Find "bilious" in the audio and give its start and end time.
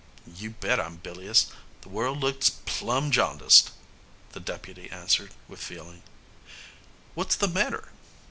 0.95-1.51